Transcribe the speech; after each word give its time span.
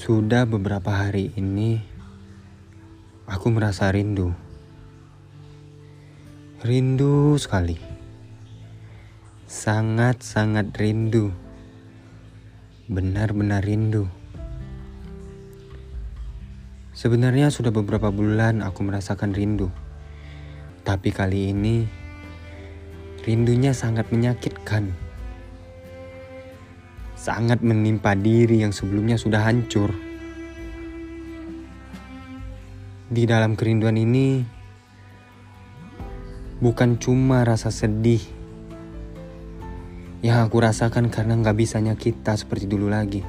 Sudah 0.00 0.48
beberapa 0.48 0.96
hari 0.96 1.28
ini, 1.36 1.76
aku 3.28 3.52
merasa 3.52 3.92
rindu. 3.92 4.32
Rindu 6.64 7.36
sekali. 7.36 7.76
Sangat-sangat 9.44 10.72
rindu. 10.80 11.36
Benar-benar 12.88 13.60
rindu. 13.60 14.08
Sebenarnya 16.96 17.52
sudah 17.52 17.68
beberapa 17.68 18.08
bulan 18.08 18.64
aku 18.64 18.80
merasakan 18.80 19.36
rindu. 19.36 19.68
Tapi 20.80 21.12
kali 21.12 21.52
ini, 21.52 21.84
rindunya 23.28 23.76
sangat 23.76 24.08
menyakitkan. 24.08 25.09
Sangat 27.20 27.60
menimpa 27.60 28.16
diri 28.16 28.64
yang 28.64 28.72
sebelumnya 28.72 29.20
sudah 29.20 29.44
hancur. 29.44 29.92
Di 33.12 33.28
dalam 33.28 33.60
kerinduan 33.60 34.00
ini, 34.00 34.40
bukan 36.64 36.96
cuma 36.96 37.44
rasa 37.44 37.68
sedih 37.68 38.24
yang 40.20 40.44
aku 40.44 40.64
rasakan 40.64 41.12
karena 41.12 41.36
nggak 41.36 41.56
bisanya 41.56 41.92
kita 41.96 42.36
seperti 42.40 42.64
dulu 42.64 42.88
lagi. 42.88 43.20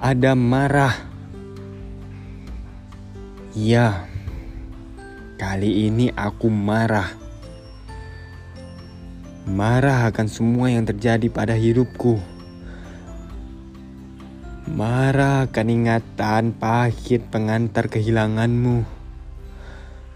Ada 0.00 0.32
marah. 0.32 0.96
Ya, 3.52 4.08
kali 5.40 5.88
ini 5.88 6.12
aku 6.12 6.48
marah. 6.52 7.23
Marah 9.44 10.08
akan 10.08 10.24
semua 10.24 10.72
yang 10.72 10.88
terjadi 10.88 11.28
pada 11.28 11.52
hidupku. 11.52 12.16
Marah 14.64 15.44
akan 15.44 15.66
ingatan 15.68 16.56
pahit 16.56 17.28
pengantar 17.28 17.92
kehilanganmu. 17.92 18.88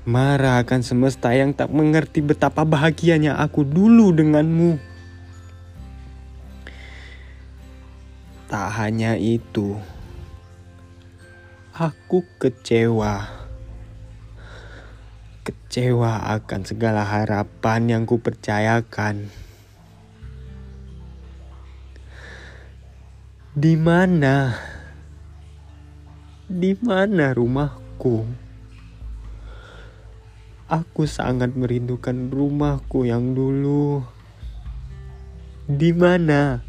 Marah 0.08 0.64
akan 0.64 0.80
semesta 0.80 1.36
yang 1.36 1.52
tak 1.52 1.68
mengerti 1.68 2.24
betapa 2.24 2.64
bahagianya 2.64 3.36
aku 3.36 3.68
dulu 3.68 4.16
denganmu. 4.16 4.80
Tak 8.48 8.68
hanya 8.80 9.12
itu, 9.20 9.76
aku 11.76 12.24
kecewa. 12.40 13.37
Kecewa 15.48 16.28
akan 16.36 16.60
segala 16.68 17.08
harapan 17.08 17.88
yang 17.88 18.04
kupercayakan. 18.04 19.32
Di 23.56 23.72
mana? 23.80 24.52
Di 26.52 26.76
mana 26.76 27.32
rumahku? 27.32 28.28
Aku 30.68 31.08
sangat 31.08 31.56
merindukan 31.56 32.28
rumahku 32.28 33.08
yang 33.08 33.32
dulu. 33.32 34.04
Di 35.64 35.96
mana? 35.96 36.60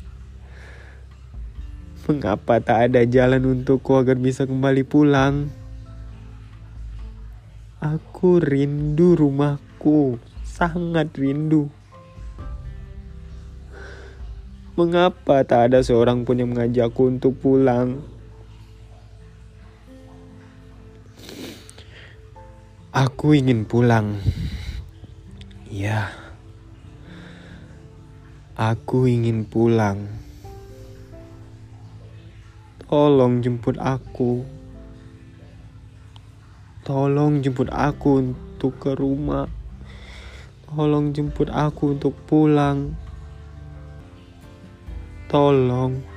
Mengapa 2.08 2.64
tak 2.64 2.96
ada 2.96 3.04
jalan 3.04 3.44
untukku 3.44 4.00
agar 4.00 4.16
bisa 4.16 4.48
kembali 4.48 4.88
pulang? 4.88 5.59
Aku 7.80 8.44
rindu 8.44 9.16
rumahku, 9.16 10.20
sangat 10.44 11.16
rindu. 11.16 11.72
Mengapa 14.76 15.48
tak 15.48 15.72
ada 15.72 15.80
seorang 15.80 16.28
pun 16.28 16.44
yang 16.44 16.52
mengajakku 16.52 17.08
untuk 17.08 17.40
pulang? 17.40 18.04
Aku 22.92 23.32
ingin 23.32 23.64
pulang. 23.64 24.20
Ya. 25.72 26.12
Aku 28.60 29.08
ingin 29.08 29.48
pulang. 29.48 30.04
Tolong 32.92 33.40
jemput 33.40 33.80
aku. 33.80 34.59
Tolong 36.90 37.46
jemput 37.46 37.70
aku 37.70 38.18
untuk 38.18 38.82
ke 38.82 38.98
rumah. 38.98 39.46
Tolong 40.66 41.14
jemput 41.14 41.46
aku 41.54 41.94
untuk 41.94 42.18
pulang. 42.26 42.98
Tolong. 45.30 46.09